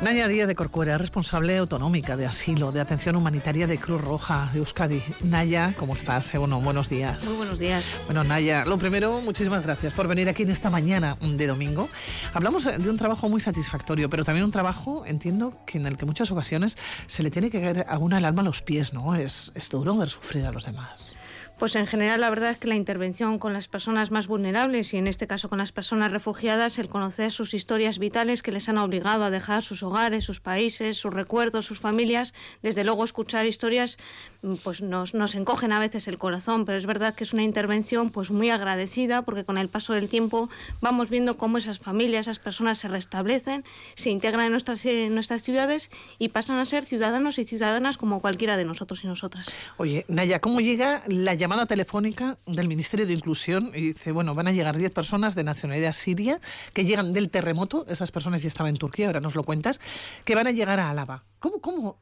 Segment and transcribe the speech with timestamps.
[0.00, 4.60] Naya Díaz de Corcuera, responsable autonómica de asilo, de atención humanitaria de Cruz Roja de
[4.60, 5.02] Euskadi.
[5.24, 6.32] Naya, ¿cómo estás?
[6.32, 7.24] Eh, bueno, buenos días.
[7.24, 7.96] Muy buenos días.
[8.06, 11.88] Bueno, Naya, lo primero, muchísimas gracias por venir aquí en esta mañana de domingo.
[12.32, 16.06] Hablamos de un trabajo muy satisfactorio, pero también un trabajo, entiendo, que en el que
[16.06, 16.78] muchas ocasiones
[17.08, 19.16] se le tiene que caer a una el alma a los pies, ¿no?
[19.16, 21.17] Es, es duro ver sufrir a los demás.
[21.58, 24.96] Pues en general la verdad es que la intervención con las personas más vulnerables y
[24.96, 28.78] en este caso con las personas refugiadas, el conocer sus historias vitales que les han
[28.78, 33.98] obligado a dejar sus hogares, sus países, sus recuerdos, sus familias, desde luego escuchar historias
[34.42, 37.42] mm, pues nos, nos encogen a veces el corazón, pero es verdad que es una
[37.42, 40.48] intervención pues muy agradecida porque con el paso del tiempo
[40.80, 43.64] vamos viendo cómo esas familias, esas personas se restablecen,
[43.96, 48.20] se integran en nuestras, en nuestras ciudades y pasan a ser ciudadanos y ciudadanas como
[48.20, 49.52] cualquiera de nosotros y nosotras.
[49.76, 54.34] Oye, Naya, ¿cómo llega la llamada llamada telefónica del Ministerio de Inclusión y dice, bueno,
[54.34, 56.42] van a llegar 10 personas de nacionalidad siria
[56.74, 59.80] que llegan del terremoto, esas personas ya estaban en Turquía, ahora nos lo cuentas,
[60.26, 61.24] que van a llegar a Álava.
[61.38, 61.96] ¿Cómo, cómo,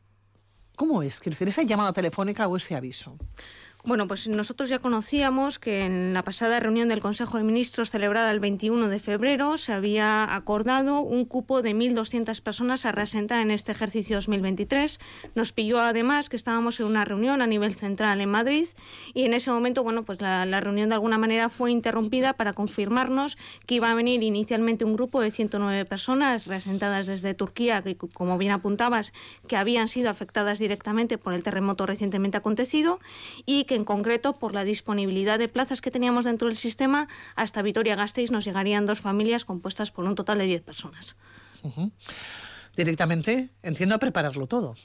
[0.74, 1.20] cómo es?
[1.20, 3.16] Quiero decir, esa llamada telefónica o ese aviso.
[3.87, 8.32] Bueno, pues nosotros ya conocíamos que en la pasada reunión del Consejo de Ministros celebrada
[8.32, 13.52] el 21 de febrero se había acordado un cupo de 1.200 personas a reasentar en
[13.52, 14.98] este ejercicio 2023.
[15.37, 18.66] Nos pilló además que estábamos en una reunión a nivel central en Madrid
[19.14, 22.54] y en ese momento, bueno, pues la, la reunión de alguna manera fue interrumpida para
[22.54, 27.96] confirmarnos que iba a venir inicialmente un grupo de 109 personas reasentadas desde Turquía, que
[27.96, 29.12] como bien apuntabas,
[29.46, 32.98] que habían sido afectadas directamente por el terremoto recientemente acontecido
[33.45, 37.63] y que en concreto por la disponibilidad de plazas que teníamos dentro del sistema, hasta
[37.63, 41.16] Vitoria-Gasteiz nos llegarían dos familias compuestas por un total de 10 personas.
[42.77, 44.77] Directamente, entiendo, a prepararlo todo.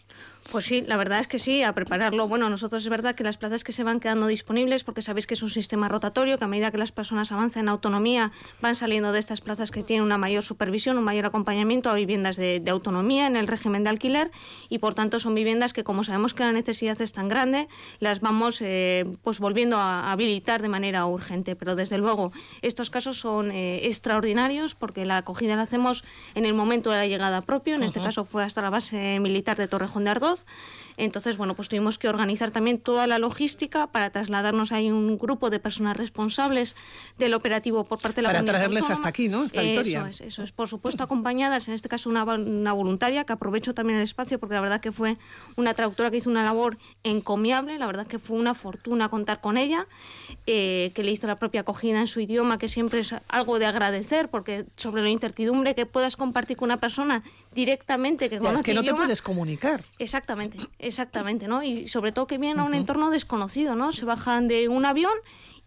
[0.49, 2.27] Pues sí, la verdad es que sí, a prepararlo.
[2.27, 5.35] Bueno, nosotros es verdad que las plazas que se van quedando disponibles, porque sabéis que
[5.35, 9.13] es un sistema rotatorio, que a medida que las personas avanzan en autonomía, van saliendo
[9.13, 13.27] de estas plazas que tienen una mayor supervisión, un mayor acompañamiento a viviendas de, autonomía
[13.27, 14.31] en el régimen de alquiler,
[14.67, 17.69] y por tanto son viviendas que, como sabemos que la necesidad es tan grande,
[17.99, 21.55] las vamos eh, pues volviendo a habilitar de manera urgente.
[21.55, 26.03] Pero desde luego, estos casos son eh, extraordinarios, porque la acogida la hacemos
[26.35, 29.57] en el momento de la llegada propio, en este caso fue hasta la base militar
[29.57, 30.30] de Torrejón de Ardoz,
[30.97, 35.49] entonces, bueno, pues tuvimos que organizar también toda la logística para trasladarnos ahí un grupo
[35.49, 36.75] de personas responsables
[37.17, 39.45] del operativo por parte de la Para traerles hasta aquí, ¿no?
[39.45, 43.33] Esta eso Es, eso es, por supuesto, acompañadas, en este caso una, una, voluntaria, que
[43.33, 45.17] aprovecho también el espacio porque la verdad que fue
[45.55, 49.57] una traductora que hizo una labor encomiable, la verdad que fue una fortuna contar con
[49.57, 49.87] ella,
[50.45, 53.65] eh, que le hizo la propia acogida en su idioma, que siempre es algo de
[53.65, 58.61] agradecer, porque sobre la incertidumbre que puedas compartir con una persona directamente que ya, es
[58.61, 59.83] que no te puedes comunicar.
[59.99, 61.63] Exactamente, exactamente, ¿no?
[61.63, 63.91] Y sobre todo que vienen a un entorno desconocido, ¿no?
[63.91, 65.13] Se bajan de un avión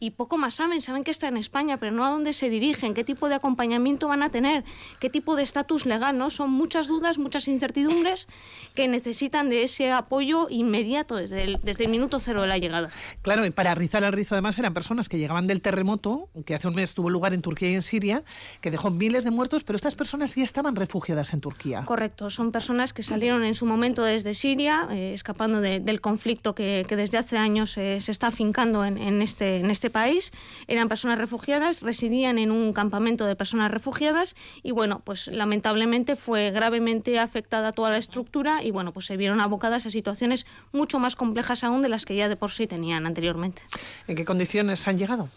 [0.00, 2.94] y poco más saben, saben que está en España, pero no a dónde se dirigen,
[2.94, 4.64] qué tipo de acompañamiento van a tener,
[5.00, 6.30] qué tipo de estatus legal, ¿no?
[6.30, 8.28] Son muchas dudas, muchas incertidumbres
[8.74, 12.90] que necesitan de ese apoyo inmediato desde el, desde el minuto cero de la llegada.
[13.22, 16.68] Claro, y para rizar el rizo además eran personas que llegaban del terremoto, que hace
[16.68, 18.24] un mes tuvo lugar en Turquía y en Siria,
[18.60, 21.84] que dejó miles de muertos, pero estas personas ya estaban refugiadas en Turquía.
[21.84, 26.54] Correcto, son personas que salieron en su momento desde Siria, eh, escapando de, del conflicto
[26.54, 29.90] que, que, desde hace años eh, se está afincando en, en, este, en este este
[29.90, 30.32] país,
[30.66, 36.50] eran personas refugiadas, residían en un campamento de personas refugiadas y bueno, pues lamentablemente fue
[36.52, 41.16] gravemente afectada toda la estructura y bueno, pues se vieron abocadas a situaciones mucho más
[41.16, 43.60] complejas aún de las que ya de por sí tenían anteriormente.
[44.08, 45.28] ¿En qué condiciones han llegado?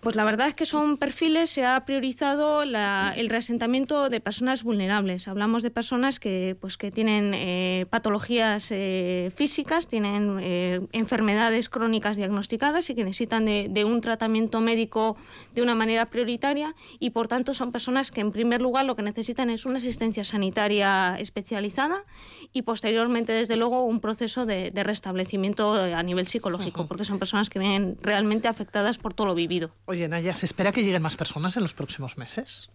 [0.00, 4.62] Pues la verdad es que son perfiles, se ha priorizado la, el reasentamiento de personas
[4.62, 5.26] vulnerables.
[5.26, 12.16] Hablamos de personas que, pues, que tienen eh, patologías eh, físicas, tienen eh, enfermedades crónicas
[12.16, 15.16] diagnosticadas y que necesitan de, de, un tratamiento médico
[15.54, 19.02] de una manera prioritaria y por tanto son personas que en primer lugar lo que
[19.02, 22.04] necesitan es una asistencia sanitaria especializada
[22.52, 27.50] y posteriormente desde luego un proceso de, de restablecimiento a nivel psicológico, porque son personas
[27.50, 29.72] que vienen realmente afectadas por todo lo vivido.
[29.88, 32.70] Oye, Naya, ¿se espera que lleguen más personas en los próximos meses?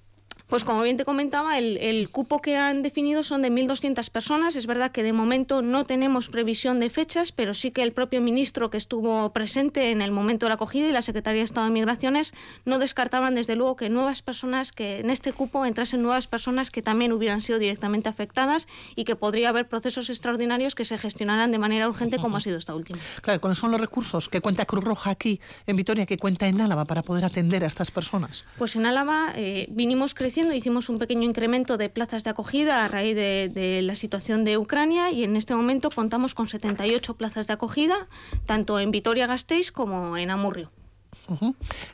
[0.52, 4.58] Pues como bien te comentaba, el, el cupo que han definido son de 1.200 personas.
[4.58, 8.20] Es verdad que de momento no tenemos previsión de fechas, pero sí que el propio
[8.20, 11.68] ministro que estuvo presente en el momento de la acogida y la Secretaría de Estado
[11.68, 12.34] de Migraciones
[12.66, 16.82] no descartaban desde luego que nuevas personas, que en este cupo entrasen nuevas personas que
[16.82, 18.68] también hubieran sido directamente afectadas
[18.98, 22.58] y que podría haber procesos extraordinarios que se gestionaran de manera urgente como ha sido
[22.58, 23.00] esta última.
[23.22, 26.60] Claro, ¿cuáles son los recursos que cuenta Cruz Roja aquí en Vitoria, que cuenta en
[26.60, 28.44] Álava para poder atender a estas personas?
[28.58, 32.88] Pues en Álava eh, vinimos creciendo hicimos un pequeño incremento de plazas de acogida a
[32.88, 37.48] raíz de, de, la situación de Ucrania y en este momento contamos con 78 plazas
[37.48, 38.08] de acogida,
[38.46, 40.72] tanto en Vitoria-Gasteiz como en Amurrio.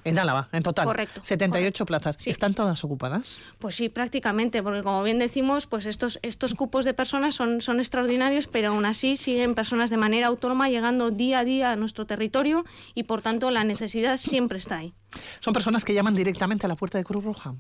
[0.04, 0.86] En Álava, en total.
[0.86, 1.22] Correcto.
[1.24, 2.26] 78 plazas.
[2.26, 3.38] ¿Están todas ocupadas?
[3.60, 7.80] Pues sí, prácticamente, porque como bien decimos, pues estos, estos cupos de personas son, son
[7.80, 12.06] extraordinarios, pero aún así siguen personas de manera autónoma llegando día a día a nuestro
[12.06, 12.66] territorio
[12.96, 14.94] y por tanto la necesidad siempre está ahí.
[15.39, 17.56] ¿Son personas que llaman directamente a la puerta de Cruz Roja?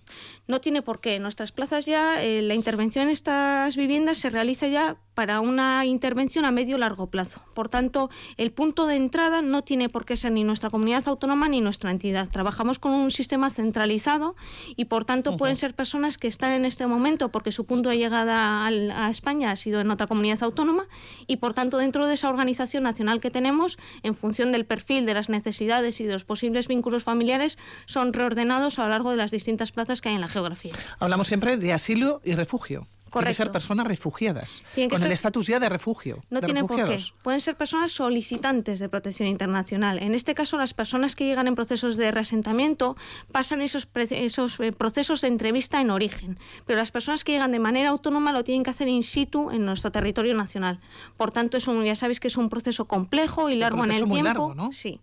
[0.47, 1.19] No tiene por qué.
[1.19, 6.45] nuestras plazas ya, eh, la intervención en estas viviendas se realiza ya para una intervención
[6.45, 7.41] a medio largo plazo.
[7.55, 11.49] Por tanto, el punto de entrada no tiene por qué ser ni nuestra comunidad autónoma
[11.49, 12.29] ni nuestra entidad.
[12.29, 14.35] Trabajamos con un sistema centralizado
[14.75, 17.97] y, por tanto, pueden ser personas que están en este momento porque su punto de
[17.97, 20.87] llegada a España ha sido en otra comunidad autónoma
[21.25, 25.15] y, por tanto, dentro de esa organización nacional que tenemos, en función del perfil, de
[25.15, 27.37] las necesidades y de los posibles vínculos familiares,
[27.85, 30.73] son reordenados a lo largo de las distintas plazas que hay en la geografía.
[30.99, 32.87] Hablamos siempre de asilo y refugio.
[33.11, 36.23] Tienen que ser personas refugiadas, con el estatus ya de refugio.
[36.29, 36.99] No tiene por qué.
[37.21, 39.99] Pueden ser personas solicitantes de protección internacional.
[39.99, 42.95] En este caso, las personas que llegan en procesos de reasentamiento
[43.31, 46.37] pasan esos, esos eh, procesos de entrevista en origen.
[46.65, 49.65] Pero las personas que llegan de manera autónoma lo tienen que hacer in situ en
[49.65, 50.79] nuestro territorio nacional.
[51.15, 54.05] Por tanto, es un, ya sabéis que es un proceso complejo y largo en el
[54.05, 54.49] muy tiempo.
[54.49, 54.71] Largo, ¿no?
[54.71, 54.99] Sí.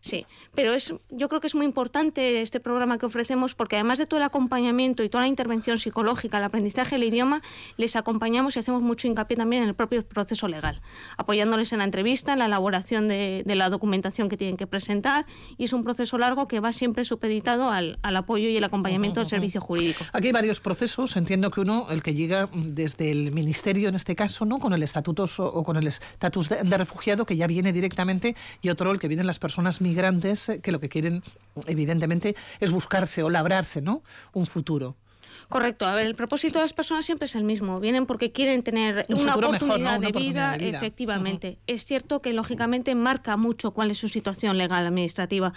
[0.00, 3.98] Sí, pero es, yo creo que es muy importante este programa que ofrecemos porque además
[3.98, 7.42] de todo el acompañamiento y toda la intervención psicológica, el aprendizaje del idioma,
[7.76, 10.80] les acompañamos y hacemos mucho hincapié también en el propio proceso legal,
[11.16, 15.64] apoyándoles en la entrevista, en la elaboración de, la documentación que tienen que presentar y
[15.64, 19.60] es un proceso largo que va siempre supeditado al, apoyo y el acompañamiento del servicio
[19.60, 20.04] jurídico.
[20.12, 24.14] Aquí hay varios procesos, entiendo que uno, el que llega desde el ministerio en este
[24.14, 24.58] caso, ¿no?
[24.58, 28.68] con el estatuto o con el estatus de, de refugiado que ya viene directamente y
[28.70, 31.22] otro el que vienen las personas migrantes eh, que lo que quieren,
[31.66, 34.02] evidentemente, es buscarse o labrarse ¿no?
[34.32, 34.96] un futuro.
[35.48, 35.86] Correcto.
[35.86, 37.80] A ver, el propósito de las personas siempre es el mismo.
[37.80, 41.58] Vienen porque quieren tener una, oportunidad, de vida, efectivamente.
[41.66, 45.54] Es cierto que, lógicamente, marca mucho cuál es su situación legal administrativa.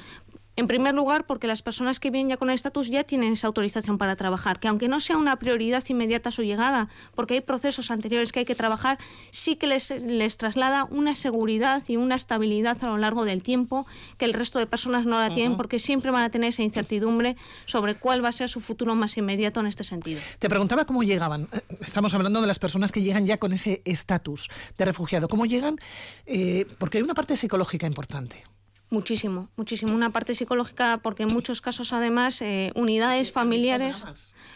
[0.57, 3.47] En primer lugar, porque las personas que vienen ya con el estatus ya tienen esa
[3.47, 7.89] autorización para trabajar, que aunque no sea una prioridad inmediata su llegada, porque hay procesos
[7.89, 8.99] anteriores que hay que trabajar,
[9.31, 13.87] sí que les, les traslada una seguridad y una estabilidad a lo largo del tiempo
[14.17, 17.37] que el resto de personas no la tienen, porque siempre van a tener esa incertidumbre
[17.65, 20.19] sobre cuál va a ser su futuro más inmediato en este sentido.
[20.39, 21.47] Te preguntaba cómo llegaban.
[21.53, 25.27] Eh, estamos hablando de las personas que llegan ya con ese estatus de refugiado.
[25.27, 25.77] ¿Cómo llegan?
[26.25, 28.43] Eh, porque hay una parte psicológica importante.
[28.91, 29.95] Muchísimo, muchísimo.
[29.95, 34.03] Una parte psicológica, porque en muchos casos, además, eh, unidades familiares.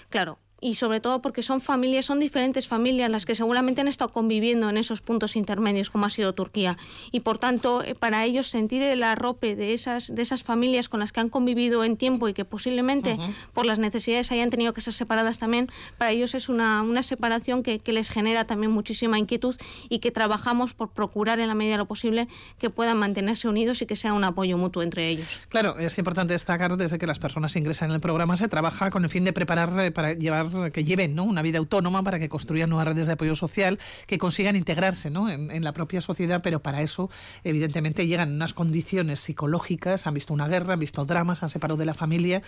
[0.09, 4.11] Claro, y sobre todo porque son familias, son diferentes familias las que seguramente han estado
[4.11, 6.75] conviviendo en esos puntos intermedios como ha sido Turquía
[7.11, 10.99] y por tanto eh, para ellos sentir el arrope de esas de esas familias con
[10.99, 13.19] las que han convivido en tiempo y que posiblemente
[13.53, 15.69] por las necesidades hayan tenido que ser separadas también,
[15.99, 19.55] para ellos es una, una separación que, que, les genera también muchísima inquietud
[19.87, 22.27] y que trabajamos por procurar en la medida de lo posible
[22.57, 25.41] que puedan mantenerse unidos y que sea un apoyo mutuo entre ellos.
[25.49, 29.03] Claro, es importante destacar desde que las personas ingresan en el programa se trabaja con
[29.03, 31.23] el fin de preparar para llevar que lleven ¿no?
[31.23, 35.29] una vida autónoma para que construyan nuevas redes de apoyo social, que consigan integrarse ¿no?
[35.29, 37.09] en, la propia sociedad, pero para eso,
[37.43, 41.85] evidentemente, llegan unas condiciones psicológicas, han visto una guerra, han visto dramas, han separado de
[41.85, 42.41] la familia.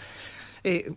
[0.63, 0.93] Eh,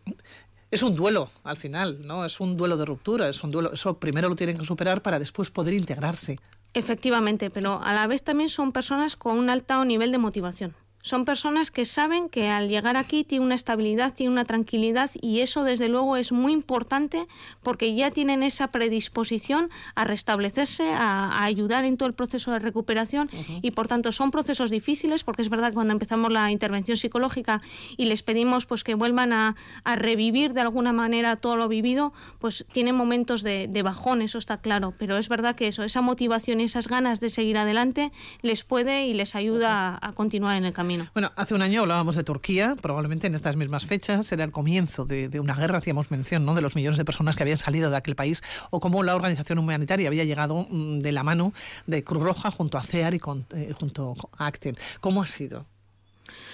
[0.71, 2.25] es un duelo al final, ¿no?
[2.25, 3.73] Es un duelo de ruptura, es un duelo.
[3.73, 6.39] Eso primero lo tienen que superar para después poder integrarse.
[6.75, 10.75] Efectivamente, pero a la vez también son personas con un alto nivel de motivación.
[11.03, 15.41] Son personas que saben que al llegar aquí tiene una estabilidad, tiene una tranquilidad y
[15.41, 17.27] eso desde luego es muy importante
[17.63, 23.31] porque ya tienen esa predisposición a restablecerse, a, ayudar en todo el proceso de recuperación
[23.63, 27.63] y por tanto son procesos difíciles porque es verdad que cuando empezamos la intervención psicológica
[27.97, 29.57] y les pedimos pues que vuelvan a,
[29.97, 34.93] revivir de alguna manera todo lo vivido, pues tienen momentos de, bajón, eso está claro,
[34.99, 39.07] pero es verdad que eso, esa motivación y esas ganas de seguir adelante les puede
[39.07, 40.90] y les ayuda a continuar en el camino.
[41.15, 45.05] Bueno, hace un año hablábamos de Turquía, probablemente en estas mismas fechas era el comienzo
[45.05, 46.55] de, una guerra, hacíamos mención ¿no?
[46.55, 49.59] de los millones de personas que habían salido de aquel país o cómo la organización
[49.59, 51.53] humanitaria había llegado mm, de la mano
[51.87, 53.21] de Cruz Roja junto a CEAR y
[53.55, 54.77] eh, junto a ACTEN.
[55.01, 55.67] ¿Cómo ha sido?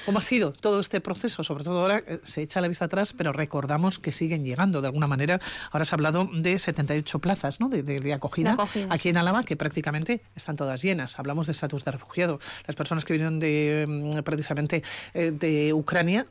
[0.04, 1.42] ¿Cómo ha sido todo este proceso?
[1.42, 4.86] Sobre todo ahora eh, se echa la vista atrás, pero recordamos que siguen llegando de
[4.86, 5.40] alguna manera.
[5.72, 7.68] Ahora se ha hablado de 78 plazas ¿no?
[7.68, 8.56] de, acogida
[8.90, 11.18] aquí en Álava, que prácticamente están todas llenas.
[11.18, 12.40] Hablamos de estatus de refugiado.
[12.66, 14.82] Las personas que vinieron de, mm, precisamente
[15.14, 16.26] eh, de Ucrania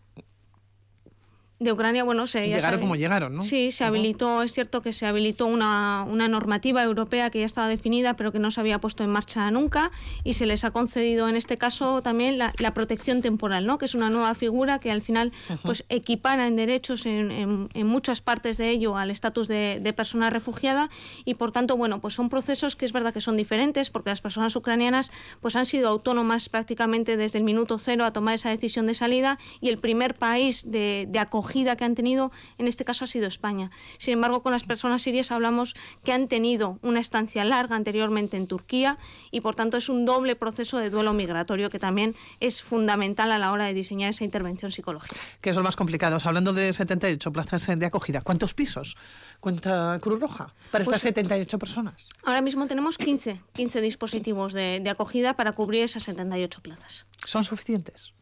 [1.66, 3.42] de Ucrania, bueno, se llegaron como llegaron, ¿no?
[3.42, 7.68] Sí, se habilitó, es cierto que se habilitó una, una, normativa europea que ya estaba
[7.68, 9.92] definida, pero que no se había puesto en marcha nunca,
[10.24, 13.78] y se les ha concedido en este caso también la, protección temporal, ¿no?
[13.78, 15.32] Que es una nueva figura que al final,
[15.64, 17.32] pues equipara en derechos en,
[17.74, 20.90] en, muchas partes de ello al estatus de, de, persona refugiada,
[21.24, 24.22] y por tanto, bueno, pues son procesos que es verdad que son diferentes, porque las
[24.22, 28.86] personas ucranianas, pues han sido autónomas prácticamente desde el minuto cero a tomar esa decisión
[28.86, 33.06] de salida, y el primer país de, de acogida que han tenido, en este caso
[33.06, 33.72] ha sido España.
[33.98, 38.48] Sin embargo, con las personas sirias hablamos que han tenido una estancia larga anteriormente en
[38.48, 38.98] Turquía
[39.32, 43.38] y por tanto es un doble proceso de duelo migratorio que también es fundamental a
[43.38, 45.16] la hora de diseñar esa intervención psicológica.
[45.42, 46.18] ¿Qué es lo más complicado?
[46.24, 48.98] Hablando de 78 plazas de acogida, ¿cuántos pisos
[49.40, 52.10] cuenta Cruz Roja para estas 78 pues personas?
[52.24, 57.06] Ahora mismo tenemos 15, 15 dispositivos de, de acogida para cubrir esas 78 plazas.
[57.24, 58.14] ¿Son suficientes?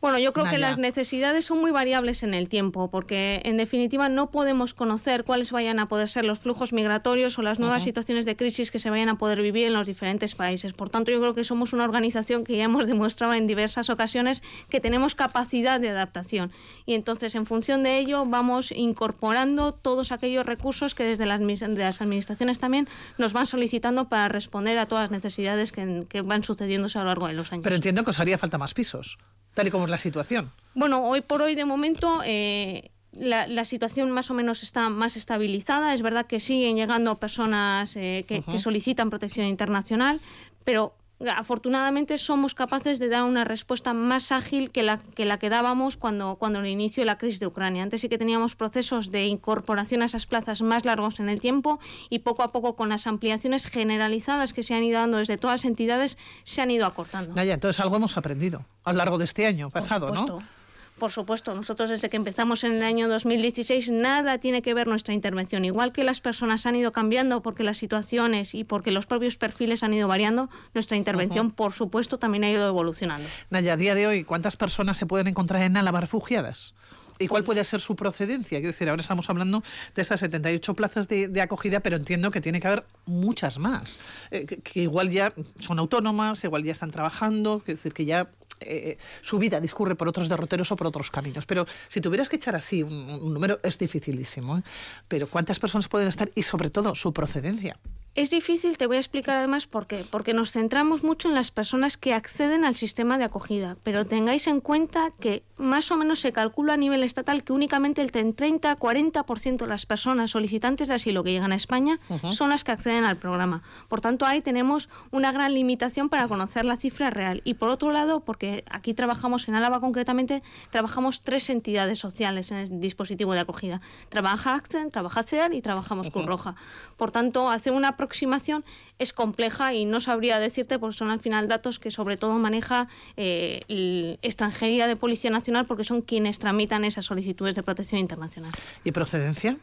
[0.00, 4.08] Bueno, yo creo que las necesidades son muy variables en el tiempo, porque en definitiva
[4.08, 8.24] no podemos conocer cuáles vayan a poder ser los flujos migratorios o las nuevas situaciones
[8.24, 10.72] de crisis que se vayan a poder vivir en los diferentes países.
[10.72, 14.42] Por tanto, yo creo que somos una organización que ya hemos demostrado en diversas ocasiones
[14.70, 16.50] que tenemos capacidad de adaptación.
[16.86, 22.00] Y entonces, en función de ello, vamos incorporando todos aquellos recursos que desde las, las
[22.00, 22.88] administraciones también
[23.18, 27.08] nos van solicitando para responder a todas las necesidades que, que van sucediéndose a lo
[27.08, 27.64] largo de los años.
[27.64, 29.18] Pero entiendo que os haría falta más pisos
[29.54, 30.50] tal y como la situación.
[30.74, 35.94] Bueno, hoy por hoy, de momento, eh, la, situación más o menos está más estabilizada.
[35.94, 40.20] Es verdad que siguen llegando personas eh, que, solicitan protección internacional,
[40.64, 40.94] pero
[41.28, 45.96] afortunadamente somos capaces de dar una respuesta más ágil que la que, la que dábamos
[45.96, 47.82] cuando, cuando inicio la crisis de Ucrania.
[47.82, 51.78] Antes sí que teníamos procesos de incorporación a esas plazas más largos en el tiempo
[52.08, 55.62] y poco a poco con las ampliaciones generalizadas que se han ido dando desde todas
[55.62, 57.34] las entidades se han ido acortando.
[57.34, 60.59] Naya, entonces algo hemos aprendido a lo largo de este año pasado, ¿no?
[61.00, 65.14] Por supuesto, nosotros desde que empezamos en el año 2016 nada tiene que ver nuestra
[65.14, 65.64] intervención.
[65.64, 69.82] Igual que las personas han ido cambiando porque las situaciones y porque los propios perfiles
[69.82, 73.26] han ido variando, nuestra intervención, por supuesto, también ha ido evolucionando.
[73.48, 76.74] Naya, a día de hoy, ¿cuántas personas se pueden encontrar en Álava refugiadas?
[77.18, 78.58] ¿Y cuál puede ser su procedencia?
[78.58, 79.62] Quiero decir, ahora estamos hablando
[79.94, 83.98] de estas 78 plazas de, acogida, pero entiendo que tiene que haber muchas más,
[84.30, 88.30] eh, que, igual ya son autónomas, igual ya están trabajando, quiero decir, que ya
[88.60, 91.46] eh, su vida discurre por otros derroteros o por otros caminos.
[91.46, 94.58] Pero si tuvieras que echar así un, número, es dificilísimo.
[94.58, 94.62] ¿eh?
[95.08, 97.76] Pero ¿cuántas personas pueden estar y sobre todo su procedencia?
[98.16, 100.04] Es difícil, te voy a explicar además por qué.
[100.10, 104.48] Porque nos centramos mucho en las personas que acceden al sistema de acogida, pero tengáis
[104.48, 109.58] en cuenta que más o menos se calcula a nivel estatal que únicamente el 30-40%
[109.58, 112.00] de las personas solicitantes de asilo que llegan a España
[112.30, 113.62] son las que acceden al programa.
[113.88, 117.42] Por tanto, ahí tenemos una gran limitación para conocer la cifra real.
[117.44, 122.56] Y por otro lado, porque aquí trabajamos en Álava concretamente, trabajamos tres entidades sociales en
[122.58, 123.80] el dispositivo de acogida.
[124.08, 126.56] Trabaja Accent, trabaja CEAR y trabajamos con Roja.
[126.96, 128.64] Por tanto, hace una aproximación
[128.98, 132.88] es compleja y no sabría decirte porque son al final datos que sobre todo maneja
[133.16, 138.52] eh, extranjería de Policía Nacional porque son quienes tramitan esas solicitudes de protección internacional.
[138.84, 139.56] ¿Y procedencia?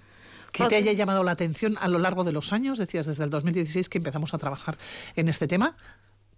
[0.51, 3.29] que te haya llamado la atención a lo largo de los años, decías desde el
[3.29, 4.77] 2016 que empezamos a trabajar
[5.15, 5.75] en este tema,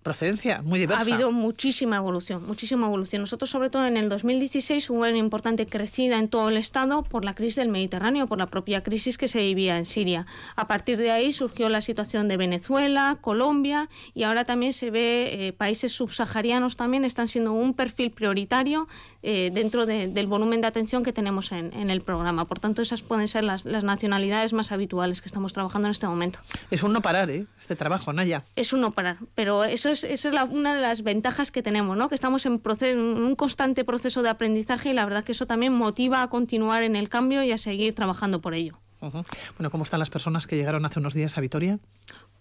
[0.03, 1.01] procedencia muy diversa.
[1.01, 3.21] Ha habido muchísima evolución, muchísima evolución.
[3.21, 7.25] Nosotros, sobre todo en el 2016, hubo una importante crecida en todo el Estado por
[7.25, 10.25] la crisis del Mediterráneo, por la propia crisis que se vivía en Siria.
[10.55, 15.47] A partir de ahí surgió la situación de Venezuela, Colombia y ahora también se ve
[15.47, 18.87] eh, países subsaharianos también están siendo un perfil prioritario
[19.21, 22.45] eh, dentro del volumen de atención que tenemos en, el programa.
[22.45, 26.39] Por tanto, esas pueden ser las, nacionalidades más habituales que estamos trabajando en este momento.
[26.71, 27.45] Es un no parar, ¿eh?
[27.59, 28.43] Este trabajo, Naya.
[28.55, 31.97] Es un no parar, pero eso es, esa es una de las ventajas que tenemos,
[31.97, 32.07] ¿no?
[32.07, 32.61] Que estamos en,
[32.99, 36.95] un constante proceso de aprendizaje y la verdad que eso también motiva a continuar en
[36.95, 38.79] el cambio y a seguir trabajando por ello.
[39.01, 41.79] Bueno, ¿cómo están las personas que llegaron hace unos días a Vitoria?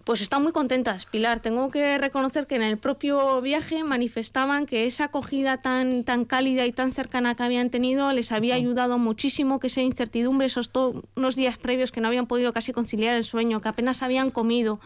[0.09, 1.41] Pues están muy contentas, Pilar.
[1.41, 6.65] Tengo que reconocer que en el propio viaje manifestaban que esa acogida tan, tan cálida
[6.65, 10.71] y tan cercana que habían tenido les había ayudado muchísimo, que esa incertidumbre, esos
[11.15, 14.81] unos días previos que no habían podido casi conciliar el sueño, que apenas habían comido,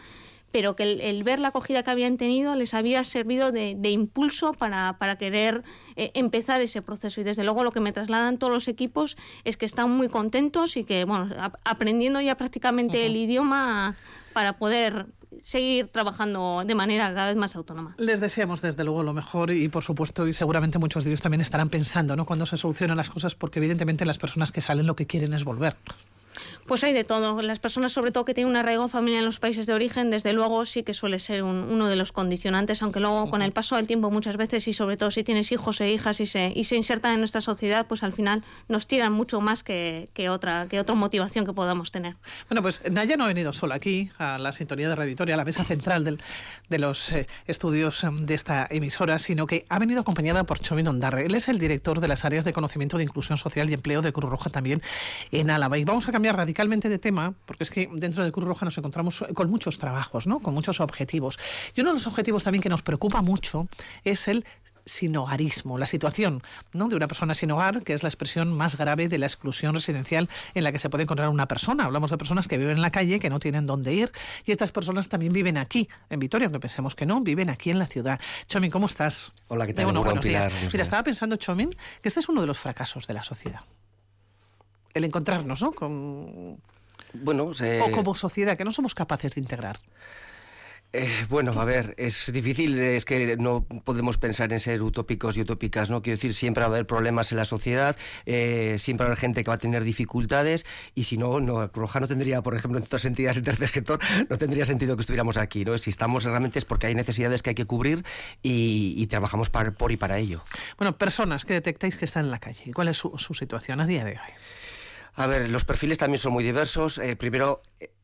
[0.51, 5.17] pero que el, ver la acogida que habían tenido les había servido de, impulso para,
[5.21, 5.63] querer
[5.95, 7.21] eh, empezar ese proceso.
[7.21, 10.77] Y desde luego lo que me trasladan todos los equipos es que están muy contentos
[10.77, 13.97] y que, bueno, aprendiendo ya prácticamente el idioma
[14.33, 15.07] para poder
[15.43, 17.95] seguir trabajando de manera cada vez más autónoma.
[17.99, 21.41] Les deseamos desde luego lo mejor y por supuesto y seguramente muchos de ellos también
[21.41, 22.27] estarán pensando ¿no?
[22.27, 25.45] cuando se solucionan las cosas porque evidentemente las personas que salen lo que quieren es
[25.45, 25.77] volver.
[26.67, 27.41] Pues hay de todo.
[27.43, 30.33] Las personas, sobre todo que tienen un arraigo familiar en los países de origen, desde
[30.33, 33.87] luego sí que suele ser uno de los condicionantes, aunque luego con el paso del
[33.87, 36.77] tiempo muchas veces y sobre todo si tienes hijos e hijas y se, y se
[36.77, 40.79] insertan en nuestra sociedad, pues al final nos tiran mucho más que, que otra, que
[40.79, 42.17] otra motivación que podamos tener.
[42.49, 45.45] Bueno, pues Naya no ha venido sola aquí a la sintonía de Radio a la
[45.45, 46.19] mesa central del,
[46.69, 50.89] de los eh, estudios em, de esta emisora, sino que ha venido acompañada por Chomin
[50.89, 51.27] Ondarre.
[51.27, 54.13] Él es el director de las áreas de conocimiento de inclusión social y empleo de
[54.13, 54.83] Cruz Roja también
[55.31, 55.79] en Álava.
[55.79, 58.77] Y vamos a cambiar radicalmente de tema, porque es que dentro de Cruz Roja nos
[58.77, 60.41] encontramos con muchos trabajos, ¿no?
[60.41, 61.39] con muchos objetivos.
[61.75, 63.69] Y uno de los objetivos también que nos preocupa mucho
[64.05, 64.45] es el
[64.85, 66.43] sin hogarismo, la situación
[66.75, 66.89] ¿no?
[66.89, 70.29] de una persona sin hogar, que es la expresión más grave de la exclusión residencial
[70.55, 71.85] en la que se puede encontrar una persona.
[71.85, 74.13] Hablamos de personas que viven en la calle, que no tienen dónde ir,
[74.45, 77.79] y estas personas también viven aquí, en Vitoria, aunque pensemos que no, viven aquí en
[77.79, 78.21] la ciudad.
[78.47, 79.33] Chomin, ¿cómo estás?
[79.49, 79.87] Hola, ¿qué tal?
[79.87, 80.53] Bueno, buenos días.
[80.71, 81.71] Mira, estaba pensando, Chomin,
[82.03, 83.61] que este es uno de los fracasos de la sociedad.
[84.95, 85.73] El encontrarnos, ¿no?
[85.73, 86.61] Con...
[87.15, 89.81] Bueno, o como sociedad, que no somos capaces de integrar.
[90.95, 95.41] Eh, bueno, a ver, es difícil, es que no podemos pensar en ser utópicos y
[95.41, 96.03] utópicas, ¿no?
[96.03, 97.97] Quiero decir, siempre va a haber problemas en la sociedad,
[98.27, 101.67] eh, siempre va a haber gente que va a tener dificultades y si no, no,
[101.69, 105.01] Roja no tendría, por ejemplo, en otras entidades del tercer sector, no tendría sentido que
[105.01, 105.79] estuviéramos aquí, ¿no?
[105.79, 108.05] Si estamos realmente es porque hay necesidades que hay que cubrir
[108.43, 110.43] y, trabajamos por y para ello.
[110.79, 114.05] Bueno, personas que detectáis que están en la calle, ¿cuál es su, situación a día
[114.05, 114.33] de hoy?
[115.15, 116.99] A ver, los perfiles también son muy diversos.
[116.99, 117.63] Eh, primero,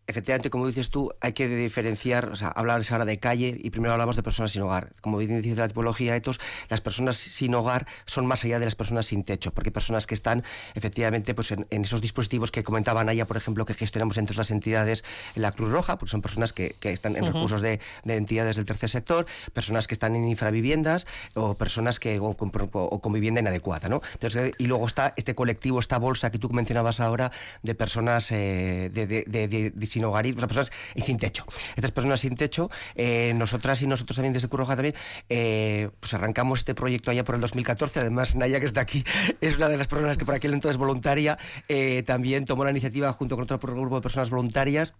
[0.08, 3.92] efectivamente, como dices tú, hay que diferenciar, o sea, hablar ahora de calle y primero
[3.92, 4.94] hablamos de personas sin hogar.
[5.02, 9.04] Como dice la tipología ETOS, las personas sin hogar son más allá de las personas
[9.06, 13.26] sin techo, porque hay personas que están efectivamente pues, en, esos dispositivos que comentaban allá,
[13.26, 16.76] por ejemplo, que gestionamos entre las entidades en la Cruz Roja, porque son personas que,
[16.80, 22.00] están en recursos de, entidades del tercer sector, personas que están en infraviviendas o personas
[22.00, 23.90] que o, con vivienda inadecuada.
[23.90, 24.00] ¿no?
[24.14, 27.30] Entonces, y luego está este colectivo, esta bolsa que tú mencionabas ahora
[27.62, 31.44] de personas eh, de, de sin hogarismo, o personas sin techo.
[31.76, 34.94] Estas personas sin techo, eh, nosotras y nosotros también desde Curroja también,
[35.28, 38.00] eh, pues arrancamos este proyecto allá por el 2014.
[38.00, 39.04] Además, Naya, que está aquí,
[39.40, 41.38] es una de las personas que por aquel entonces voluntaria,
[41.68, 44.94] eh, también tomó la iniciativa junto con otro grupo de personas voluntarias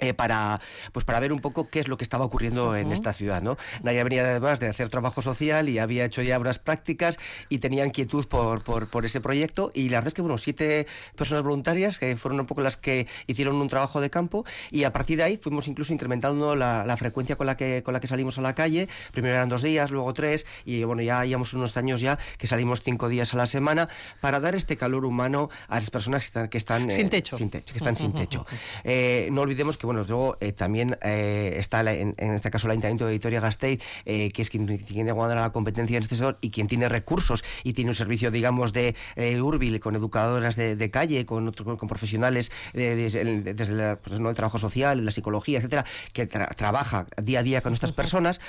[0.00, 0.60] eh, para
[0.92, 3.56] pues para ver un poco qué es lo que estaba ocurriendo en esta ciudad no
[3.82, 7.84] Naya venía además de hacer trabajo social y había hecho ya unas prácticas y tenía
[7.84, 9.70] inquietud por, por, ese proyecto.
[9.74, 13.06] Y la verdad es que bueno siete personas voluntarias que fueron un poco las que
[13.26, 14.44] hicieron un trabajo de campo.
[14.70, 17.94] Y a partir de ahí fuimos incluso incrementando la, la frecuencia con la que con
[17.94, 18.88] la que salimos a la calle.
[19.12, 20.46] Primero eran dos días luego tres.
[20.64, 23.88] Y bueno ya llevamos unos años ya que salimos cinco días a la semana
[24.20, 27.36] para dar este calor humano a las personas que están, que están sin techo.
[27.36, 28.46] sin techo que están sin techo.
[28.84, 33.06] Eh, no olvidemos que bueno, luego eh, también eh, está en, este caso el Ayuntamiento
[33.06, 36.66] de Vitoria Gasteiz, eh, que es quien tiene la competencia en este sector y quien
[36.66, 38.94] tiene recursos y tiene un servicio, digamos, de
[39.40, 43.56] Urbil con educadoras de, calle, con, con profesionales desde el,
[44.02, 48.40] pues, el trabajo social, la psicología, etcétera, que trabaja día a día con estas personas.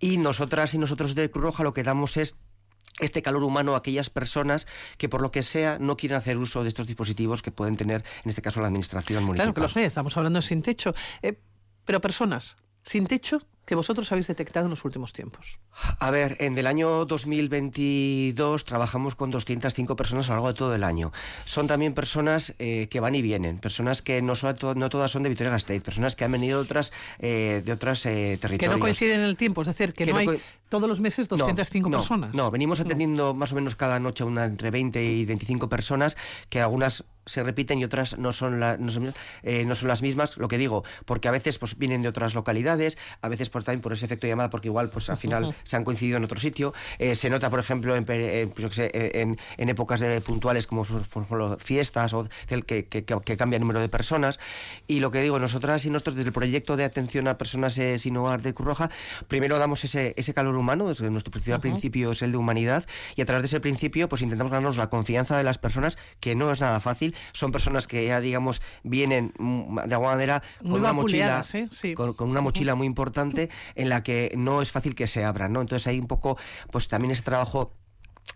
[0.00, 2.34] Y nosotras y nosotros de Cruz Roja lo que damos es
[2.98, 4.66] este calor humano a aquellas personas
[4.98, 8.04] que por lo que sea no quieren hacer uso de estos dispositivos que pueden tener,
[8.24, 9.46] en este caso, la administración municipal.
[9.46, 11.40] Claro que lo sé, estamos hablando de sin techo, eh,
[11.84, 15.60] pero personas sin techo que vosotros habéis detectado en los últimos tiempos?
[16.00, 20.74] A ver, en el año 2022 trabajamos con 205 personas a lo largo de todo
[20.74, 21.12] el año.
[21.44, 25.22] Son también personas eh, que van y vienen, personas que no, son, no todas son
[25.22, 28.58] de Vitoria-Gasteiz, personas que han venido de otras, eh, de otras eh, territorios.
[28.58, 31.92] Que no coinciden en el tiempo, es decir, que, no, hay todos los meses 205
[31.92, 32.34] personas.
[32.34, 36.16] No, venimos atendiendo más o menos cada noche una entre 20 y 25 personas,
[36.48, 40.36] que algunas se repiten y otras no son, no, son, no son las mismas.
[40.38, 43.92] Lo que digo, porque a veces pues, vienen de otras localidades, a veces también por
[43.92, 46.72] ese efecto llamada, porque igual pues al final se han coincidido en otro sitio.
[46.98, 50.84] Eh, se nota, por ejemplo, en, eh, pues, eh, en, en, épocas de puntuales como
[50.84, 54.40] por ejemplo, fiestas o que, que, que, cambia el número de personas.
[54.86, 58.16] Y lo que digo, nosotras y nosotros desde el proyecto de atención a personas sin
[58.16, 58.90] hogar de Cruz Roja,
[59.28, 62.84] primero damos ese, ese calor humano, desde nuestro principal principio es el de humanidad,
[63.16, 66.34] y a través de ese principio pues intentamos ganarnos la confianza de las personas, que
[66.34, 67.14] no es nada fácil.
[67.32, 71.42] Son personas que ya, digamos, vienen mm, de alguna manera con una mochila,
[71.94, 73.39] con, con, una mochila muy importante
[73.74, 75.60] en la que no es fácil que se abran, ¿no?
[75.60, 76.36] Entonces hay un poco,
[76.70, 77.79] pues también ese trabajo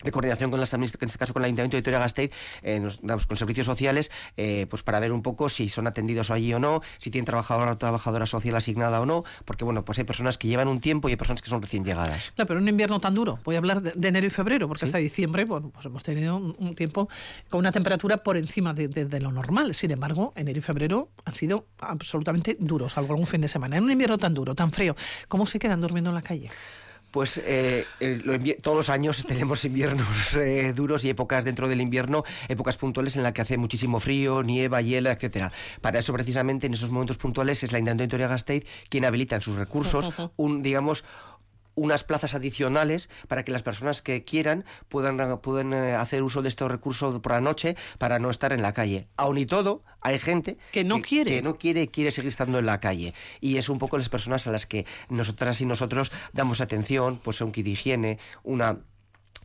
[0.02, 3.00] de coordinación con las en este caso con el Ayuntamiento de Vitoria Gasteiz, eh, nos
[3.02, 6.58] damos con servicios sociales, eh, pues para ver un poco si son atendidos allí o
[6.58, 10.36] no, si tienen trabajadora o trabajadora social asignada o no, porque bueno, pues hay personas
[10.36, 12.32] que llevan un tiempo y hay personas que son recién llegadas.
[12.34, 14.98] Claro, pero un invierno tan duro, voy a hablar de, enero y febrero, porque hasta
[14.98, 17.08] diciembre, bueno, pues hemos tenido un, tiempo
[17.48, 19.74] con una temperatura por encima de, de, lo normal.
[19.74, 23.76] Sin embargo, enero y febrero han sido absolutamente duros, algo algún fin de semana.
[23.76, 24.96] En un invierno tan duro, tan frío,
[25.28, 26.50] ¿cómo se quedan durmiendo en la calle?
[27.14, 27.86] Pues eh,
[28.60, 30.36] todos los años tenemos inviernos
[30.74, 34.80] duros y épocas dentro del invierno, épocas puntuales en las que hace muchísimo frío, nieva,
[34.82, 35.52] hiela, etcétera.
[35.80, 39.42] Para eso precisamente en esos momentos puntuales es la Ayuntamiento de Vitoria-Gasteiz quien habilita en
[39.42, 41.04] sus recursos un digamos
[41.74, 46.48] unas plazas adicionales para que las personas que quieran puedan, puedan eh, hacer uso de
[46.48, 49.08] estos recursos por la noche para no estar en la calle.
[49.16, 51.30] Aun y todo, hay gente que no quiere.
[51.30, 53.14] Que no quiere, quiere seguir estando en la calle.
[53.40, 57.40] Y es un poco las personas a las que nosotras y nosotros damos atención, pues
[57.40, 58.78] un kit de higiene, una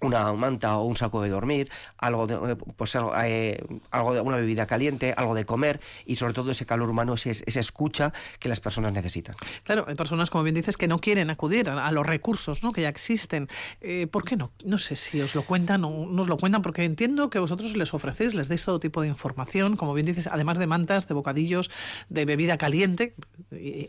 [0.02, 4.38] una manta o un saco de dormir, algo de, eh, pues eh, algo, de una
[4.38, 8.50] bebida caliente, algo de comer y sobre todo ese calor humano, ese, esa escucha que
[8.50, 9.36] las personas necesitan.
[9.64, 12.72] Claro, hay personas, como bien dices, que no quieren acudir a, los recursos ¿no?
[12.72, 13.50] que ya existen.
[13.82, 14.52] Eh, ¿Por qué no?
[14.64, 17.94] No sé si os lo cuentan o nos lo cuentan, porque entiendo que vosotros les
[17.94, 21.72] ofrecéis, les deis todo tipo de información, como bien dices, además de mantas, de bocadillos,
[22.10, 23.16] de bebida caliente,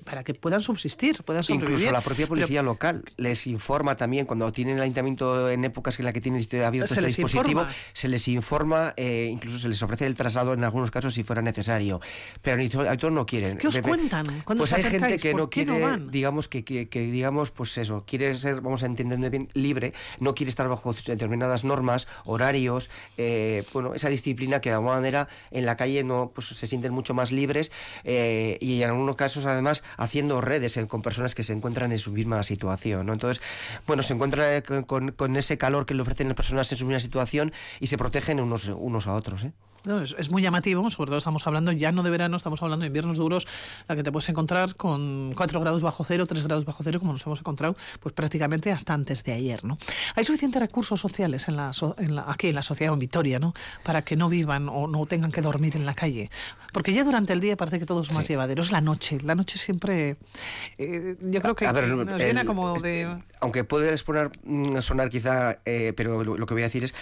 [0.05, 1.73] para que puedan subsistir, puedan sobrevivir.
[1.73, 6.07] Incluso la propia policía local les informa también cuando tienen el ayuntamiento en épocas en
[6.07, 10.15] la que tiene abierto este dispositivo, se les informa, eh, incluso se les ofrece el
[10.15, 12.01] traslado en algunos casos si fuera necesario.
[12.43, 12.63] Pero
[12.99, 13.59] todos no quieren.
[13.59, 14.25] ¿Qué os cuentan?
[14.45, 18.83] Pues hay gente que no quiere, digamos, que, que, digamos, pues eso, quiere ser, vamos
[18.83, 24.61] a entenderme bien, libre, no quiere estar bajo determinadas normas, horarios, eh, bueno, esa disciplina
[24.61, 27.73] que de alguna manera en la calle no, pues se sienten mucho más libres
[28.05, 32.13] eh, y en algunos casos además haciendo redes con personas que se encuentran en su
[32.13, 33.07] misma situación.
[33.07, 33.13] ¿no?
[33.13, 33.43] Entonces,
[33.87, 37.01] bueno, se encuentran con, con ese calor que le ofrecen las personas en su misma
[37.01, 39.43] situación y se protegen unos, unos a otros.
[39.43, 39.53] ¿eh?
[39.85, 42.89] No, es, muy llamativo, sobre todo estamos hablando ya no de verano, estamos hablando de
[42.89, 43.47] inviernos duros,
[43.89, 47.13] la que te puedes encontrar con 4 grados bajo cero, 3 grados bajo cero, como
[47.13, 49.65] nos hemos encontrado pues prácticamente hasta antes de ayer.
[49.65, 49.79] ¿no?
[50.17, 53.55] Hay suficientes recursos sociales en la, en la, aquí en la sociedad en Vitoria ¿no?
[53.83, 56.31] para que no vivan o no tengan que dormir en la calle.
[56.73, 59.19] Porque ya durante el día parece que todo es más llevadero, es la noche.
[59.25, 60.17] La noche siempre,
[60.79, 63.19] eh, yo creo que nos llena como de...
[63.41, 66.95] Aunque puede sonar, mm, sonar quizá, eh, pero lo que voy a decir es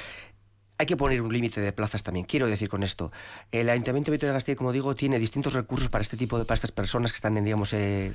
[0.79, 2.25] hay que poner un límite de plazas también.
[2.25, 3.11] Quiero decir con esto,
[3.51, 6.71] el Ayuntamiento de Vitoria-Gasteiz, como digo, tiene distintos recursos para este tipo de para estas
[6.71, 8.13] personas que están, en, digamos, eh,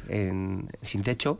[0.82, 1.40] sin techo,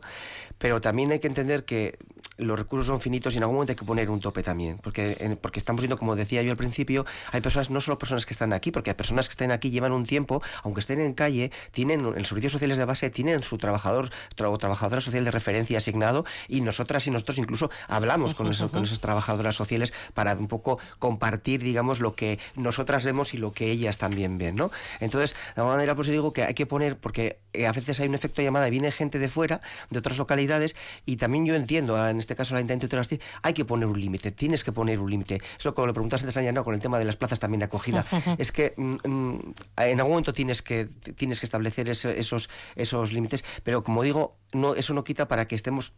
[0.58, 1.98] pero también hay que entender que
[2.36, 5.38] los recursos son finitos y en algún momento hay que poner un tope también, porque,
[5.40, 8.52] porque estamos viendo, como decía yo al principio, hay personas, no solo personas que están
[8.52, 12.00] aquí, porque hay personas que están aquí, llevan un tiempo, aunque estén en calle, tienen
[12.00, 14.10] en los servicios sociales de base, tienen su trabajador
[14.44, 18.82] o trabajadora social de referencia asignado y nosotras y nosotros incluso hablamos con, esos, con
[18.82, 20.78] esas trabajadoras sociales para un poco
[21.14, 24.72] compartir, digamos, lo que nosotras vemos y lo que ellas también ven, ¿no?
[24.98, 28.08] Entonces, de alguna manera, pues digo que hay que poner, porque eh, a veces hay
[28.08, 30.74] un efecto llamada, viene gente de fuera, de otras localidades,
[31.06, 34.32] y también yo entiendo, en este caso la intento de hay que poner un límite,
[34.32, 35.40] tienes que poner un límite.
[35.56, 38.04] Eso como lo preguntaste antes, no, con el tema de las plazas también de acogida,
[38.38, 43.44] es que mm, mm, en algún momento tienes que, tienes que establecer esos, esos límites,
[43.62, 45.92] pero como digo, no, eso no quita para que estemos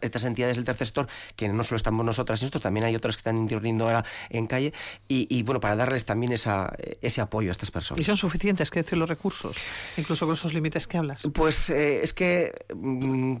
[0.00, 3.20] estas entidades del tercer sector, que no solo estamos nosotras estos, también hay otras que
[3.20, 4.72] están interviniendo ahora en calle,
[5.08, 8.00] y, bueno, para darles también esa, ese apoyo a estas personas.
[8.00, 9.56] ¿Y son suficientes, que decir, los recursos,
[9.96, 11.22] incluso con esos límites que hablas?
[11.32, 13.36] Pues eh, es que, mm,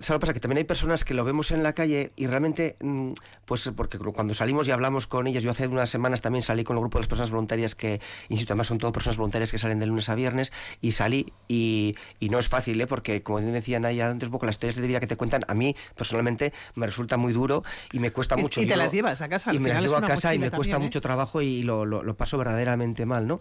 [0.00, 0.34] ¿sabes lo que pasa?
[0.34, 3.12] Que también hay personas que lo vemos en la calle y realmente, mm,
[3.44, 6.76] pues porque cuando salimos y hablamos con ellas, yo hace unas semanas también salí con
[6.76, 9.78] el grupo de las personas voluntarias que, insisto, además son todas personas voluntarias que salen
[9.78, 12.86] de lunes a viernes, y salí, y, y no es fácil, ¿eh?
[12.86, 15.54] porque como decía Naya antes, un poco las historias de vida que te cuentan, a
[15.54, 18.60] mí personalmente me resulta muy duro y me cuesta mucho.
[18.60, 19.52] Y te las llevas a casa.
[19.52, 20.78] Y me las llevo a casa y me cuesta ¿eh?
[20.78, 23.40] mucho trabajo y lo, lo, paso verdaderamente mal, ¿no?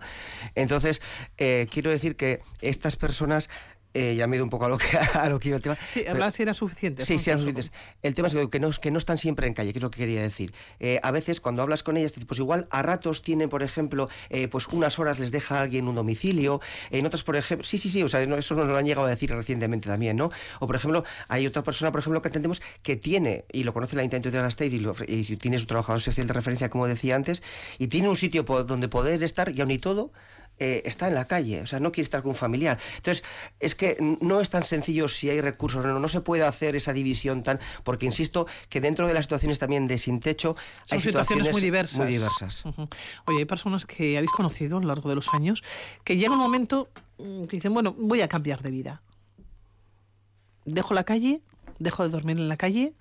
[0.56, 1.02] Entonces,
[1.38, 3.50] eh, quiero decir que estas personas
[3.96, 5.64] eh, ya me he ido un poco a lo que, a lo que iba el
[5.64, 5.78] tema.
[5.90, 7.06] Sí, hablar si eran suficientes.
[7.06, 7.72] Sí, sí eran suficientes.
[8.04, 10.00] El tema es que no, que no están siempre en calle, que es lo que
[10.00, 10.54] quería decir.
[10.82, 14.50] Eh, a veces cuando hablas con ellas, pues igual a ratos tienen, por ejemplo, eh,
[14.50, 16.60] pues unas horas les deja alguien un domicilio,
[16.92, 19.10] en otras, por ejemplo, sí, sí, sí, o sea, eso nos lo han llegado a
[19.10, 20.30] decir recientemente también, ¿no?
[20.60, 23.96] O por ejemplo, hay otra persona, por ejemplo, que entendemos que tiene, y lo conoce
[23.96, 27.16] la Ayuntamiento de la State y, y tiene su trabajador social de referencia, como decía
[27.16, 27.42] antes,
[27.80, 30.12] y tiene un sitio donde poder estar, y aún y todo,
[30.60, 32.80] eh, está en la calle, o sea, no quiere estar con un familiar.
[32.98, 33.24] Entonces,
[33.60, 36.76] es que no es tan sencillo si hay recursos o no, no se puede hacer
[36.76, 40.56] esa división tan, porque insisto que dentro de las situaciones también de sin techo
[40.90, 41.98] hay situaciones, muy diversas.
[41.98, 42.64] Muy diversas.
[43.26, 45.64] Oye, hay personas que habéis conocido a lo largo de los años
[46.04, 49.02] que llega un momento mm, que dicen, bueno, voy a cambiar de vida.
[50.66, 51.42] Dejo la calle,
[51.80, 52.94] dejo de dormir en la calle,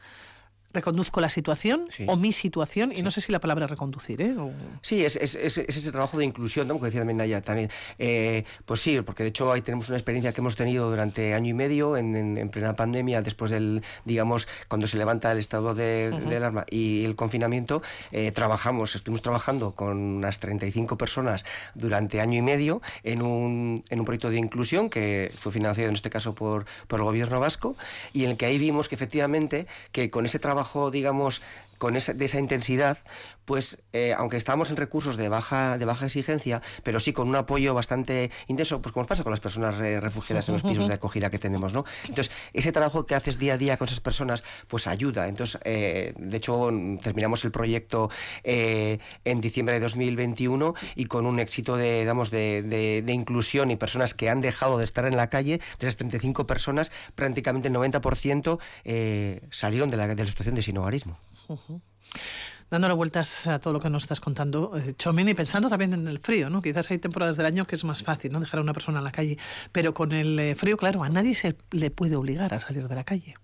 [0.75, 4.35] reconduzco la situación o mi situación, y no sé si la palabra reconducir, ¿eh?
[4.83, 6.75] Sí, es, es, es, ese trabajo de inclusión, ¿no?
[6.75, 7.71] como decía también Naya, también.
[7.99, 11.51] Eh, pues sí, porque de hecho ahí tenemos una experiencia que hemos tenido durante año
[11.51, 16.67] y medio en, plena pandemia, después del, digamos, cuando se levanta el estado de, alarma
[16.71, 17.83] y el confinamiento,
[18.13, 24.01] eh, trabajamos, estuvimos trabajando con unas 35 personas durante año y medio en un, en
[24.01, 27.77] un proyecto de inclusión que fue financiado en este caso por, por el gobierno vasco
[28.13, 31.43] y en el que ahí vimos que efectivamente que con ese trabajo digamos,
[31.85, 32.97] con esa, de esa intensidad,
[33.45, 37.37] pues eh, aunque estamos en recursos de baja, de baja exigencia, pero sí con un
[37.37, 40.95] apoyo bastante intenso, pues como pasa con las personas eh, refugiadas en los pisos de
[40.95, 41.85] acogida que tenemos, ¿no?
[42.09, 45.29] Entonces, ese trabajo que haces día a día con esas personas, pues ayuda.
[45.29, 46.71] Entonces, eh, de hecho,
[47.03, 48.09] terminamos el proyecto
[48.45, 54.15] en diciembre de 2021 y con un éxito de, digamos, de, de, inclusión y personas
[54.15, 58.59] que han dejado de estar en la calle, de esas 35 personas, prácticamente el 90%
[59.51, 60.63] salieron de la, de la situación de
[61.47, 61.83] sinogarismo.
[62.71, 66.09] Dándole vueltas a todo lo que nos estás contando, eh, Chomín, y pensando también en
[66.09, 66.63] el frío, ¿no?
[66.63, 68.41] Quizás hay temporadas del año que es más fácil, ¿no?
[68.41, 69.39] Dejar a una persona en la calle,
[69.71, 72.95] pero con el eh, frío, claro, a nadie se le puede obligar a salir de
[72.95, 73.37] la calle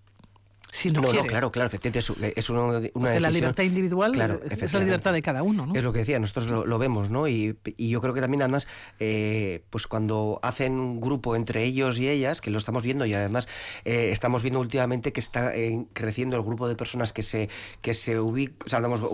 [0.89, 1.99] no, no, claro, claro, efectivamente
[2.35, 4.11] es, una, una La libertad individual
[4.49, 5.75] es la libertad de cada uno, ¿no?
[5.75, 7.27] Es lo que decía, nosotros lo, vemos, ¿no?
[7.27, 8.67] Y, yo creo que también además,
[8.99, 13.13] eh, pues cuando hacen un grupo entre ellos y ellas, que lo estamos viendo y
[13.13, 13.47] además
[13.85, 17.49] eh, estamos viendo últimamente que está eh, creciendo el grupo de personas que se
[17.81, 18.33] que se o,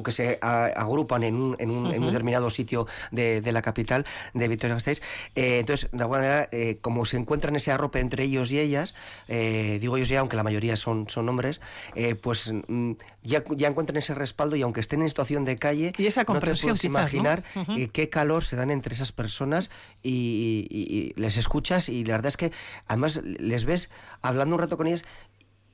[0.03, 5.01] que se agrupan en un, en un, determinado sitio de, la capital de Vitoria-Gasteiz.
[5.36, 6.49] entonces, de alguna manera,
[6.82, 8.93] como se encuentran ese arrope entre ellos y ellas,
[9.27, 11.57] digo ellos ya, aunque la mayoría son, son hombres,
[11.96, 12.93] eh, pues mm,
[13.24, 16.78] ya, ya encuentran ese respaldo y aunque estén en situación de calle, y esa comprensión,
[16.82, 17.43] no imaginar
[17.78, 19.70] eh, qué calor se dan entre esas personas
[20.04, 22.52] y, les escuchas y la verdad es que
[22.88, 23.89] además les ves
[24.22, 25.04] hablando un rato con ellas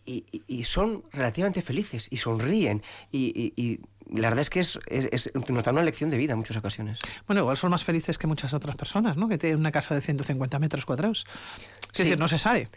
[0.05, 3.79] y, son relativamente felices y sonríen y,
[4.11, 6.99] la verdad es que es, nos da una lección de vida en muchas ocasiones.
[7.25, 9.29] Bueno, igual son más felices que muchas otras personas, ¿no?
[9.29, 11.25] Que tienen una casa de 150 metros cuadrados.
[11.93, 12.67] Es decir, no se sabe.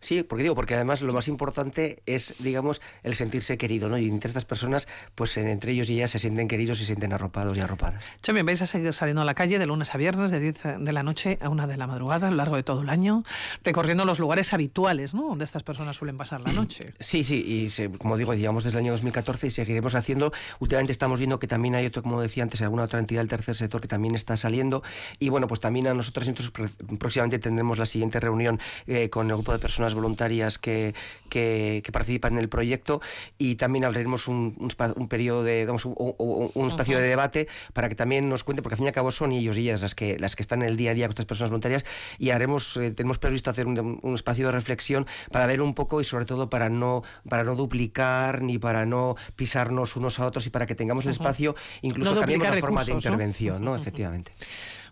[0.00, 3.98] Sí, porque digo, porque además lo más importante es, digamos, el sentirse querido, ¿no?
[3.98, 7.12] Y entre estas personas, pues entre ellos y ellas se sienten queridos y se sienten
[7.12, 8.04] arropados y arropadas.
[8.22, 10.92] Chami, vais a seguir saliendo a la calle de lunes a viernes, de 10 de
[10.92, 13.24] la noche a 1 de la madrugada, a lo largo de todo el año,
[13.64, 15.28] recorriendo los lugares habituales, ¿no?
[15.28, 16.92] Donde estas personas suelen pasar la noche.
[17.06, 20.32] Sí, sí, y como digo, llevamos desde el año 2014 y seguiremos haciendo.
[20.58, 23.54] Últimamente estamos viendo que también hay otro, como decía antes, alguna otra entidad del tercer
[23.54, 24.82] sector que también está saliendo.
[25.18, 26.52] Y bueno, pues también a nosotros, entonces,
[26.98, 30.94] próximamente tendremos la siguiente reunión eh, con el grupo de personas voluntarias que,
[31.28, 33.00] que, participan en el proyecto
[33.38, 38.44] y también abriremos un, un, periodo de, un, espacio de debate para que también nos
[38.44, 40.42] cuente, porque al fin y al cabo son ellos y ellas las que, las que
[40.42, 41.84] están en el día a día con estas personas voluntarias
[42.18, 46.04] y haremos, eh, tenemos previsto hacer un, espacio de reflexión para ver un poco y
[46.04, 50.50] sobre todo para no, para no duplicar ni para no pisarnos unos a otros y
[50.50, 53.76] para que tengamos el espacio, incluso no cambiemos la forma de intervención, ¿no?
[53.76, 54.32] Efectivamente.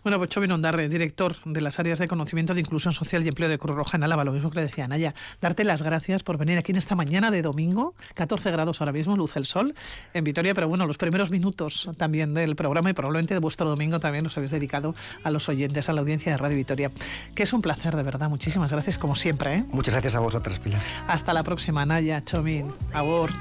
[0.05, 3.49] Bueno, pues Chovin Ondarre, director de las áreas de conocimiento de inclusión social y empleo
[3.49, 6.37] de Cruz Roja en Álava, lo mismo que le decía Naya, darte las gracias por
[6.37, 9.73] venir aquí en esta mañana de domingo, 14 grados ahora mismo, luz el sol
[10.13, 13.99] en Vitoria, pero bueno, los primeros minutos también del programa y probablemente de vuestro domingo
[13.99, 16.91] también los habéis dedicado a los oyentes, a la audiencia de Radio Vitoria,
[17.33, 19.55] que es un placer de verdad, muchísimas gracias como siempre.
[19.55, 19.65] ¿eh?
[19.71, 20.81] Muchas gracias a vosotras, Pilar.
[21.07, 23.31] Hasta la próxima, Naya, Chomín, Abor.